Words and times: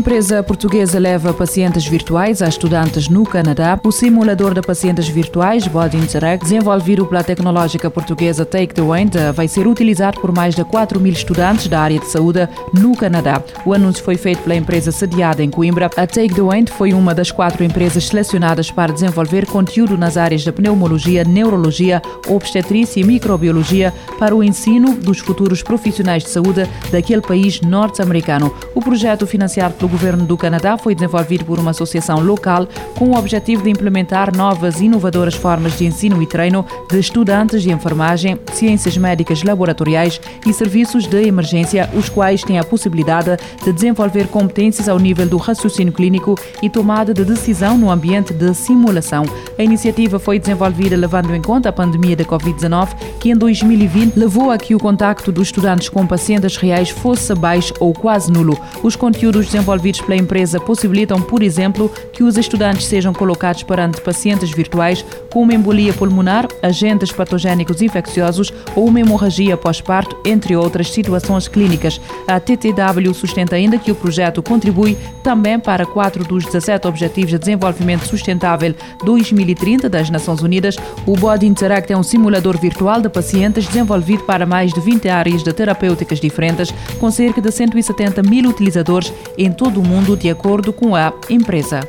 empresa 0.00 0.42
portuguesa 0.42 0.98
leva 0.98 1.34
pacientes 1.34 1.86
virtuais 1.86 2.40
a 2.40 2.48
estudantes 2.48 3.06
no 3.06 3.22
Canadá. 3.22 3.78
O 3.84 3.92
simulador 3.92 4.54
de 4.54 4.62
pacientes 4.62 5.06
virtuais 5.08 5.66
Body 5.66 5.98
Interact, 5.98 6.42
desenvolvido 6.42 7.04
pela 7.04 7.22
tecnológica 7.22 7.90
portuguesa 7.90 8.46
Take 8.46 8.72
the 8.72 8.80
Wind, 8.80 9.14
vai 9.34 9.46
ser 9.46 9.66
utilizado 9.66 10.18
por 10.18 10.32
mais 10.32 10.54
de 10.54 10.64
4 10.64 10.98
mil 10.98 11.12
estudantes 11.12 11.66
da 11.66 11.82
área 11.82 12.00
de 12.00 12.06
saúde 12.06 12.48
no 12.72 12.96
Canadá. 12.96 13.42
O 13.66 13.74
anúncio 13.74 14.02
foi 14.02 14.16
feito 14.16 14.40
pela 14.42 14.56
empresa 14.56 14.90
sediada 14.90 15.42
em 15.42 15.50
Coimbra. 15.50 15.90
A 15.94 16.06
Take 16.06 16.34
the 16.34 16.40
Wind 16.40 16.70
foi 16.70 16.94
uma 16.94 17.14
das 17.14 17.30
quatro 17.30 17.62
empresas 17.62 18.06
selecionadas 18.06 18.70
para 18.70 18.94
desenvolver 18.94 19.44
conteúdo 19.44 19.98
nas 19.98 20.16
áreas 20.16 20.40
de 20.40 20.50
pneumologia, 20.50 21.24
neurologia, 21.24 22.00
obstetrícia 22.26 23.00
e 23.00 23.04
microbiologia 23.04 23.92
para 24.18 24.34
o 24.34 24.42
ensino 24.42 24.94
dos 24.94 25.18
futuros 25.18 25.62
profissionais 25.62 26.22
de 26.22 26.30
saúde 26.30 26.66
daquele 26.90 27.20
país 27.20 27.60
norte-americano. 27.60 28.50
O 28.74 28.80
projeto 28.80 29.26
financiado 29.26 29.74
pelo 29.74 29.89
governo 29.90 30.24
do 30.24 30.36
Canadá 30.36 30.78
foi 30.78 30.94
desenvolvido 30.94 31.44
por 31.44 31.58
uma 31.58 31.72
associação 31.72 32.20
local 32.20 32.66
com 32.96 33.10
o 33.10 33.18
objetivo 33.18 33.62
de 33.62 33.70
implementar 33.70 34.34
novas 34.34 34.80
e 34.80 34.84
inovadoras 34.84 35.34
formas 35.34 35.76
de 35.76 35.84
ensino 35.84 36.22
e 36.22 36.26
treino 36.26 36.64
de 36.88 36.98
estudantes 36.98 37.62
de 37.62 37.70
enfermagem, 37.70 38.38
ciências 38.52 38.96
médicas 38.96 39.42
laboratoriais 39.42 40.20
e 40.46 40.52
serviços 40.52 41.06
de 41.06 41.26
emergência, 41.26 41.90
os 41.94 42.08
quais 42.08 42.42
têm 42.42 42.58
a 42.58 42.64
possibilidade 42.64 43.36
de 43.64 43.72
desenvolver 43.72 44.28
competências 44.28 44.88
ao 44.88 44.98
nível 44.98 45.26
do 45.26 45.36
raciocínio 45.36 45.92
clínico 45.92 46.36
e 46.62 46.70
tomada 46.70 47.12
de 47.12 47.24
decisão 47.24 47.76
no 47.76 47.90
ambiente 47.90 48.32
de 48.32 48.54
simulação. 48.54 49.24
A 49.58 49.62
iniciativa 49.62 50.18
foi 50.18 50.38
desenvolvida 50.38 50.96
levando 50.96 51.34
em 51.34 51.42
conta 51.42 51.68
a 51.68 51.72
pandemia 51.72 52.16
da 52.16 52.24
Covid-19, 52.24 52.88
que 53.18 53.30
em 53.30 53.36
2020 53.36 54.16
levou 54.16 54.50
a 54.50 54.58
que 54.58 54.74
o 54.74 54.78
contacto 54.78 55.32
dos 55.32 55.48
estudantes 55.48 55.88
com 55.88 56.06
pacientes 56.06 56.56
reais 56.56 56.90
fosse 56.90 57.34
baixo 57.34 57.74
ou 57.80 57.92
quase 57.92 58.30
nulo. 58.30 58.58
Os 58.82 58.94
conteúdos 58.94 59.46
desenvolvidos 59.46 59.79
pela 60.00 60.16
empresa 60.16 60.60
possibilitam, 60.60 61.20
por 61.20 61.42
exemplo, 61.42 61.90
que 62.12 62.22
os 62.22 62.36
estudantes 62.36 62.86
sejam 62.86 63.12
colocados 63.12 63.62
perante 63.62 64.00
pacientes 64.00 64.50
virtuais 64.50 65.04
com 65.30 65.42
uma 65.42 65.54
embolia 65.54 65.92
pulmonar, 65.92 66.46
agentes 66.62 67.12
patogénicos 67.12 67.80
infecciosos 67.80 68.52
ou 68.76 68.86
uma 68.86 69.00
hemorragia 69.00 69.56
pós-parto, 69.56 70.16
entre 70.24 70.54
outras 70.54 70.90
situações 70.90 71.48
clínicas. 71.48 72.00
A 72.28 72.38
TTW 72.38 73.14
sustenta 73.14 73.56
ainda 73.56 73.78
que 73.78 73.90
o 73.90 73.94
projeto 73.94 74.42
contribui 74.42 74.96
também 75.22 75.58
para 75.58 75.86
quatro 75.86 76.24
dos 76.24 76.44
17 76.44 76.86
Objetivos 76.86 77.30
de 77.30 77.38
Desenvolvimento 77.38 78.06
Sustentável 78.06 78.74
2030 79.04 79.88
das 79.88 80.10
Nações 80.10 80.42
Unidas. 80.42 80.76
O 81.06 81.16
Body 81.16 81.46
Interact 81.46 81.92
é 81.92 81.96
um 81.96 82.02
simulador 82.02 82.58
virtual 82.58 83.00
de 83.00 83.08
pacientes 83.08 83.66
desenvolvido 83.66 84.24
para 84.24 84.44
mais 84.44 84.72
de 84.72 84.80
20 84.80 85.08
áreas 85.08 85.42
de 85.42 85.52
terapêuticas 85.52 86.20
diferentes, 86.20 86.74
com 86.98 87.10
cerca 87.10 87.40
de 87.40 87.50
170 87.50 88.22
mil 88.22 88.48
utilizadores 88.48 89.12
em 89.38 89.52
todo 89.52 89.69
o 89.78 89.82
mundo, 89.82 90.16
de 90.16 90.30
acordo 90.30 90.72
com 90.72 90.96
a 90.96 91.12
empresa. 91.28 91.80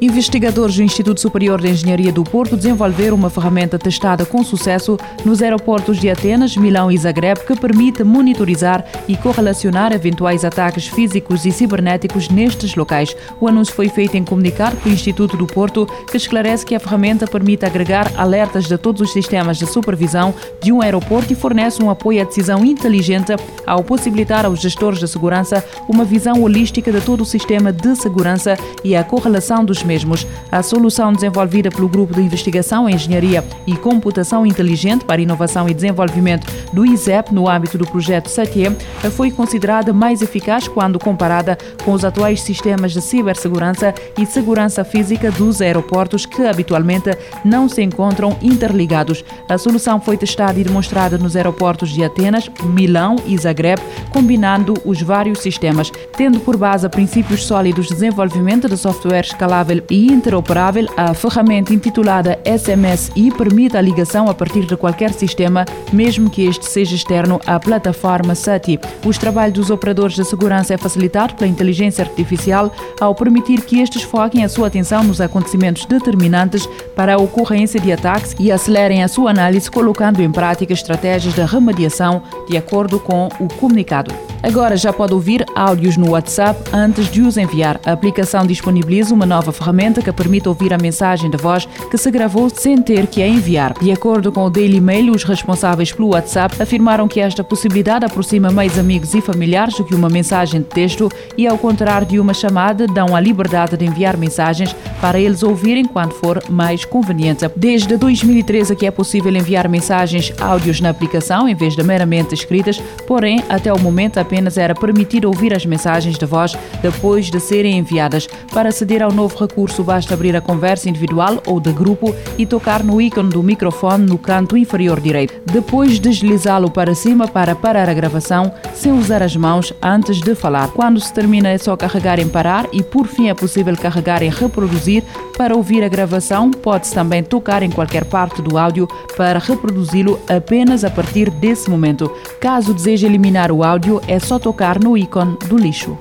Investigadores 0.00 0.76
do 0.76 0.82
Instituto 0.84 1.20
Superior 1.20 1.60
de 1.60 1.70
Engenharia 1.70 2.12
do 2.12 2.22
Porto 2.22 2.56
desenvolveram 2.56 3.16
uma 3.16 3.28
ferramenta 3.28 3.76
testada 3.76 4.24
com 4.24 4.44
sucesso 4.44 4.96
nos 5.24 5.42
aeroportos 5.42 5.98
de 5.98 6.08
Atenas, 6.08 6.56
Milão 6.56 6.88
e 6.92 6.96
Zagreb 6.96 7.40
que 7.44 7.56
permite 7.56 8.04
monitorizar 8.04 8.84
e 9.08 9.16
correlacionar 9.16 9.92
eventuais 9.92 10.44
ataques 10.44 10.86
físicos 10.86 11.44
e 11.44 11.50
cibernéticos 11.50 12.28
nestes 12.28 12.76
locais. 12.76 13.16
O 13.40 13.48
anúncio 13.48 13.74
foi 13.74 13.88
feito 13.88 14.16
em 14.16 14.22
comunicado 14.22 14.76
pelo 14.76 14.94
Instituto 14.94 15.36
do 15.36 15.48
Porto, 15.48 15.84
que 16.08 16.16
esclarece 16.16 16.64
que 16.64 16.76
a 16.76 16.80
ferramenta 16.80 17.26
permite 17.26 17.66
agregar 17.66 18.12
alertas 18.16 18.66
de 18.66 18.78
todos 18.78 19.00
os 19.00 19.12
sistemas 19.12 19.58
de 19.58 19.66
supervisão 19.66 20.32
de 20.62 20.70
um 20.70 20.80
aeroporto 20.80 21.32
e 21.32 21.36
fornece 21.36 21.82
um 21.82 21.90
apoio 21.90 22.22
à 22.22 22.24
decisão 22.24 22.64
inteligente 22.64 23.34
ao 23.66 23.82
possibilitar 23.82 24.46
aos 24.46 24.60
gestores 24.60 25.00
de 25.00 25.08
segurança 25.08 25.64
uma 25.88 26.04
visão 26.04 26.40
holística 26.40 26.92
de 26.92 27.00
todo 27.00 27.22
o 27.22 27.26
sistema 27.26 27.72
de 27.72 27.96
segurança 27.96 28.56
e 28.84 28.94
a 28.94 29.02
correlação 29.02 29.64
dos 29.64 29.82
mesmos. 29.88 30.26
A 30.52 30.62
solução 30.62 31.12
desenvolvida 31.12 31.70
pelo 31.70 31.88
Grupo 31.88 32.14
de 32.14 32.20
Investigação, 32.20 32.88
Engenharia 32.88 33.42
e 33.66 33.74
Computação 33.74 34.44
Inteligente 34.44 35.04
para 35.04 35.22
Inovação 35.22 35.68
e 35.68 35.74
Desenvolvimento 35.74 36.46
do 36.72 36.84
ISEP 36.84 37.34
no 37.34 37.48
âmbito 37.48 37.78
do 37.78 37.86
projeto 37.86 38.28
SATIE 38.28 38.76
foi 39.16 39.30
considerada 39.30 39.92
mais 39.92 40.20
eficaz 40.20 40.68
quando 40.68 40.98
comparada 40.98 41.56
com 41.84 41.92
os 41.92 42.04
atuais 42.04 42.42
sistemas 42.42 42.92
de 42.92 43.00
cibersegurança 43.00 43.94
e 44.18 44.26
segurança 44.26 44.84
física 44.84 45.30
dos 45.30 45.62
aeroportos 45.62 46.26
que 46.26 46.42
habitualmente 46.42 47.10
não 47.42 47.68
se 47.68 47.82
encontram 47.82 48.36
interligados. 48.42 49.24
A 49.48 49.56
solução 49.56 50.00
foi 50.00 50.18
testada 50.18 50.60
e 50.60 50.64
demonstrada 50.64 51.16
nos 51.16 51.34
aeroportos 51.34 51.88
de 51.90 52.04
Atenas, 52.04 52.50
Milão 52.62 53.16
e 53.26 53.38
Zagreb, 53.38 53.80
combinando 54.10 54.74
os 54.84 55.00
vários 55.00 55.38
sistemas, 55.38 55.90
tendo 56.18 56.40
por 56.40 56.56
base 56.56 56.88
princípios 56.88 57.46
sólidos 57.46 57.86
de 57.86 57.94
desenvolvimento 57.94 58.68
de 58.68 58.76
software 58.76 59.20
escalável 59.20 59.80
e 59.88 60.08
interoperável, 60.08 60.88
a 60.96 61.14
ferramenta 61.14 61.72
intitulada 61.72 62.40
SMSI 62.44 63.30
permite 63.30 63.76
a 63.76 63.80
ligação 63.80 64.28
a 64.28 64.34
partir 64.34 64.66
de 64.66 64.76
qualquer 64.76 65.12
sistema, 65.12 65.64
mesmo 65.92 66.28
que 66.28 66.42
este 66.42 66.66
seja 66.66 66.96
externo 66.96 67.40
à 67.46 67.60
plataforma 67.60 68.34
SATI. 68.34 68.80
Os 69.06 69.16
trabalhos 69.16 69.54
dos 69.54 69.70
operadores 69.70 70.16
de 70.16 70.24
segurança 70.24 70.74
é 70.74 70.76
facilitado 70.76 71.36
pela 71.36 71.48
inteligência 71.48 72.04
artificial 72.04 72.72
ao 73.00 73.14
permitir 73.14 73.60
que 73.60 73.80
estes 73.80 74.02
foquem 74.02 74.42
a 74.42 74.48
sua 74.48 74.66
atenção 74.66 75.04
nos 75.04 75.20
acontecimentos 75.20 75.84
determinantes 75.84 76.68
para 76.96 77.14
a 77.14 77.18
ocorrência 77.18 77.78
de 77.78 77.92
ataques 77.92 78.34
e 78.40 78.50
acelerem 78.50 79.04
a 79.04 79.08
sua 79.08 79.30
análise, 79.30 79.70
colocando 79.70 80.20
em 80.20 80.32
prática 80.32 80.72
estratégias 80.72 81.32
de 81.32 81.42
remediação 81.42 82.24
de 82.48 82.56
acordo 82.56 82.98
com 82.98 83.28
o 83.38 83.46
comunicado. 83.54 84.12
Agora 84.42 84.76
já 84.76 84.92
pode 84.92 85.12
ouvir 85.12 85.44
áudios 85.54 85.96
no 85.96 86.10
WhatsApp 86.10 86.70
antes 86.72 87.10
de 87.10 87.22
os 87.22 87.36
enviar. 87.36 87.80
A 87.84 87.92
aplicação 87.92 88.46
disponibiliza 88.46 89.12
uma 89.12 89.26
nova 89.26 89.52
ferramenta 89.52 90.00
que 90.00 90.12
permite 90.12 90.48
ouvir 90.48 90.72
a 90.72 90.78
mensagem 90.78 91.28
de 91.28 91.36
voz 91.36 91.66
que 91.90 91.98
se 91.98 92.10
gravou 92.10 92.48
sem 92.48 92.80
ter 92.80 93.06
que 93.06 93.22
a 93.22 93.26
enviar. 93.26 93.74
De 93.80 93.90
acordo 93.90 94.30
com 94.30 94.44
o 94.44 94.50
Daily 94.50 94.80
Mail, 94.80 95.12
os 95.12 95.24
responsáveis 95.24 95.92
pelo 95.92 96.12
WhatsApp 96.12 96.62
afirmaram 96.62 97.08
que 97.08 97.20
esta 97.20 97.42
possibilidade 97.42 98.04
aproxima 98.04 98.50
mais 98.50 98.78
amigos 98.78 99.12
e 99.14 99.20
familiares 99.20 99.76
do 99.76 99.84
que 99.84 99.94
uma 99.94 100.08
mensagem 100.08 100.60
de 100.60 100.66
texto 100.66 101.10
e, 101.36 101.46
ao 101.46 101.58
contrário 101.58 102.06
de 102.06 102.20
uma 102.20 102.32
chamada, 102.32 102.86
dão 102.86 103.16
a 103.16 103.20
liberdade 103.20 103.76
de 103.76 103.84
enviar 103.84 104.16
mensagens 104.16 104.74
para 105.00 105.18
eles 105.18 105.42
ouvirem 105.42 105.84
quando 105.84 106.12
for 106.12 106.42
mais 106.48 106.84
conveniente. 106.84 107.48
Desde 107.56 107.96
2013 107.96 108.76
que 108.76 108.86
é 108.86 108.90
possível 108.90 109.34
enviar 109.34 109.68
mensagens 109.68 110.32
áudios 110.40 110.80
na 110.80 110.90
aplicação 110.90 111.48
em 111.48 111.54
vez 111.54 111.74
de 111.74 111.82
meramente 111.82 112.34
escritas, 112.34 112.80
porém, 113.06 113.42
até 113.48 113.72
o 113.72 113.78
momento 113.78 114.18
apenas 114.28 114.58
era 114.58 114.74
permitido 114.74 115.24
ouvir 115.24 115.54
as 115.54 115.64
mensagens 115.64 116.18
de 116.18 116.26
voz 116.26 116.54
depois 116.82 117.30
de 117.30 117.40
serem 117.40 117.78
enviadas. 117.78 118.28
Para 118.52 118.68
aceder 118.68 119.02
ao 119.02 119.10
novo 119.10 119.38
recurso, 119.38 119.82
basta 119.82 120.12
abrir 120.12 120.36
a 120.36 120.40
conversa 120.40 120.90
individual 120.90 121.42
ou 121.46 121.58
de 121.58 121.72
grupo 121.72 122.14
e 122.36 122.44
tocar 122.44 122.84
no 122.84 123.00
ícone 123.00 123.30
do 123.30 123.42
microfone 123.42 124.04
no 124.04 124.18
canto 124.18 124.54
inferior 124.54 125.00
direito. 125.00 125.40
Depois 125.50 125.98
deslizá-lo 125.98 126.70
para 126.70 126.94
cima 126.94 127.26
para 127.26 127.54
parar 127.54 127.88
a 127.88 127.94
gravação, 127.94 128.52
sem 128.74 128.92
usar 128.92 129.22
as 129.22 129.34
mãos 129.34 129.72
antes 129.82 130.20
de 130.20 130.34
falar. 130.34 130.68
Quando 130.68 131.00
se 131.00 131.12
termina, 131.12 131.48
é 131.48 131.56
só 131.56 131.74
carregar 131.74 132.18
em 132.18 132.28
parar 132.28 132.66
e, 132.70 132.82
por 132.82 133.06
fim, 133.06 133.30
é 133.30 133.34
possível 133.34 133.74
carregar 133.76 134.22
em 134.22 134.28
reproduzir 134.28 135.02
para 135.38 135.56
ouvir 135.56 135.82
a 135.82 135.88
gravação. 135.88 136.50
Pode-se 136.50 136.92
também 136.92 137.22
tocar 137.22 137.62
em 137.62 137.70
qualquer 137.70 138.04
parte 138.04 138.42
do 138.42 138.58
áudio 138.58 138.86
para 139.16 139.38
reproduzi-lo 139.38 140.20
apenas 140.28 140.84
a 140.84 140.90
partir 140.90 141.30
desse 141.30 141.70
momento. 141.70 142.12
Caso 142.38 142.74
deseje 142.74 143.06
eliminar 143.06 143.50
o 143.50 143.64
áudio, 143.64 144.02
é 144.06 144.17
só 144.20 144.38
tocar 144.38 144.82
no 144.82 144.96
ícone 144.96 145.36
do 145.48 145.56
lixo. 145.56 145.96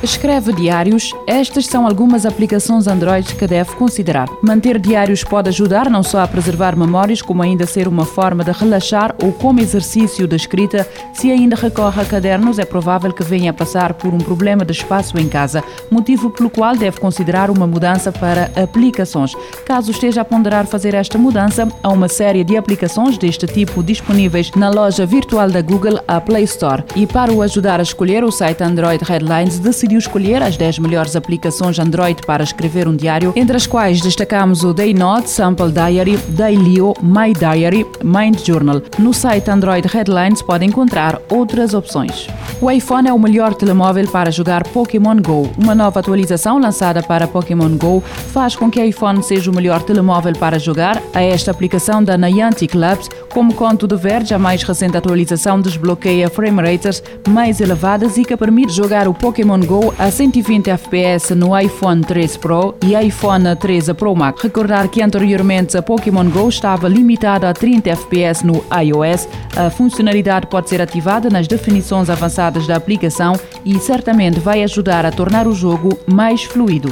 Escreve 0.00 0.52
diários. 0.52 1.12
Estas 1.26 1.66
são 1.66 1.84
algumas 1.84 2.24
aplicações 2.24 2.86
Android 2.86 3.34
que 3.34 3.48
deve 3.48 3.74
considerar. 3.74 4.28
Manter 4.40 4.78
diários 4.78 5.24
pode 5.24 5.48
ajudar 5.48 5.90
não 5.90 6.04
só 6.04 6.20
a 6.20 6.28
preservar 6.28 6.76
memórias, 6.76 7.20
como 7.20 7.42
ainda 7.42 7.66
ser 7.66 7.88
uma 7.88 8.04
forma 8.04 8.44
de 8.44 8.52
relaxar 8.52 9.12
ou 9.20 9.32
como 9.32 9.58
exercício 9.58 10.28
da 10.28 10.36
escrita. 10.36 10.88
Se 11.12 11.32
ainda 11.32 11.56
recorre 11.56 12.00
a 12.00 12.04
cadernos, 12.04 12.60
é 12.60 12.64
provável 12.64 13.12
que 13.12 13.24
venha 13.24 13.50
a 13.50 13.52
passar 13.52 13.92
por 13.94 14.14
um 14.14 14.18
problema 14.18 14.64
de 14.64 14.70
espaço 14.70 15.18
em 15.18 15.28
casa, 15.28 15.64
motivo 15.90 16.30
pelo 16.30 16.48
qual 16.48 16.76
deve 16.76 17.00
considerar 17.00 17.50
uma 17.50 17.66
mudança 17.66 18.12
para 18.12 18.52
aplicações. 18.54 19.32
Caso 19.66 19.90
esteja 19.90 20.20
a 20.20 20.24
ponderar 20.24 20.66
fazer 20.66 20.94
esta 20.94 21.18
mudança, 21.18 21.66
há 21.82 21.88
uma 21.88 22.08
série 22.08 22.44
de 22.44 22.56
aplicações 22.56 23.18
deste 23.18 23.48
tipo 23.48 23.82
disponíveis 23.82 24.52
na 24.52 24.70
loja 24.70 25.04
virtual 25.04 25.50
da 25.50 25.60
Google, 25.60 25.98
a 26.06 26.20
Play 26.20 26.44
Store. 26.44 26.84
E 26.94 27.04
para 27.04 27.32
o 27.32 27.42
ajudar 27.42 27.80
a 27.80 27.82
escolher, 27.82 28.22
o 28.22 28.30
site 28.30 28.62
Android 28.62 29.02
Headlines 29.02 29.58
decidiu 29.58 29.87
decidiu 29.88 29.98
escolher 29.98 30.42
as 30.42 30.56
10 30.56 30.80
melhores 30.80 31.16
aplicações 31.16 31.78
Android 31.78 32.20
para 32.26 32.44
escrever 32.44 32.86
um 32.86 32.94
diário, 32.94 33.32
entre 33.34 33.56
as 33.56 33.66
quais 33.66 34.00
destacamos 34.00 34.62
o 34.62 34.74
Daynote, 34.74 35.30
Sample 35.30 35.72
Diary, 35.72 36.18
Dailyo, 36.28 36.94
My 37.02 37.32
Diary, 37.32 37.86
Mind 38.04 38.38
Journal. 38.44 38.82
No 38.98 39.14
site 39.14 39.50
Android 39.50 39.86
Headlines 39.88 40.42
pode 40.42 40.64
encontrar 40.64 41.20
outras 41.30 41.72
opções. 41.72 42.28
O 42.60 42.68
iPhone 42.68 43.08
é 43.08 43.12
o 43.12 43.18
melhor 43.20 43.54
telemóvel 43.54 44.08
para 44.08 44.32
jogar 44.32 44.64
Pokémon 44.64 45.14
Go. 45.22 45.48
Uma 45.56 45.76
nova 45.76 46.00
atualização 46.00 46.58
lançada 46.58 47.00
para 47.00 47.28
Pokémon 47.28 47.76
Go 47.76 48.00
faz 48.00 48.56
com 48.56 48.68
que 48.68 48.80
o 48.80 48.84
iPhone 48.84 49.22
seja 49.22 49.48
o 49.48 49.54
melhor 49.54 49.80
telemóvel 49.84 50.32
para 50.32 50.58
jogar. 50.58 51.00
A 51.14 51.22
esta 51.22 51.52
aplicação 51.52 52.02
da 52.02 52.18
Niantic 52.18 52.74
Labs, 52.74 53.08
Como 53.32 53.54
conto 53.54 53.86
de 53.86 53.94
Verge, 53.94 54.34
a 54.34 54.40
mais 54.40 54.64
recente 54.64 54.96
atualização 54.96 55.60
desbloqueia 55.60 56.28
frame 56.28 56.60
rates 56.60 57.00
mais 57.28 57.60
elevadas 57.60 58.16
e 58.16 58.24
que 58.24 58.36
permite 58.36 58.72
jogar 58.72 59.06
o 59.06 59.14
Pokémon 59.14 59.60
Go 59.60 59.94
a 59.96 60.10
120 60.10 60.68
FPS 60.68 61.36
no 61.36 61.56
iPhone 61.56 62.02
13 62.02 62.40
Pro 62.40 62.74
e 62.84 62.96
iPhone 62.96 63.54
13 63.54 63.94
Pro 63.94 64.16
Max. 64.16 64.42
Recordar 64.42 64.88
que 64.88 65.00
anteriormente 65.00 65.76
a 65.76 65.82
Pokémon 65.82 66.28
Go 66.28 66.48
estava 66.48 66.88
limitada 66.88 67.48
a 67.48 67.54
30 67.54 67.90
FPS 67.90 68.44
no 68.44 68.64
iOS. 68.82 69.28
A 69.56 69.70
funcionalidade 69.70 70.48
pode 70.48 70.68
ser 70.68 70.82
ativada 70.82 71.30
nas 71.30 71.46
definições 71.46 72.10
avançadas 72.10 72.47
da 72.50 72.76
aplicação 72.76 73.38
e 73.64 73.78
certamente 73.78 74.40
vai 74.40 74.62
ajudar 74.62 75.04
a 75.04 75.10
tornar 75.10 75.46
o 75.46 75.54
jogo 75.54 75.98
mais 76.06 76.44
fluido. 76.44 76.88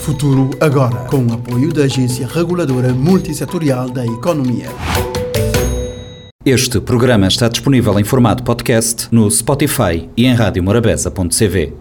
Futuro 0.00 0.50
agora, 0.60 0.96
com 1.06 1.24
o 1.24 1.32
apoio 1.32 1.72
da 1.72 1.84
Agência 1.84 2.26
Reguladora 2.26 2.92
Multissetorial 2.92 3.88
da 3.88 4.04
Economia. 4.04 4.66
Este 6.44 6.80
programa 6.80 7.26
está 7.26 7.48
disponível 7.48 7.98
em 8.00 8.04
formato 8.04 8.42
podcast 8.42 9.08
no 9.10 9.30
Spotify 9.30 10.08
e 10.16 10.26
em 10.26 10.34
radiomorabeza.cv. 10.34 11.80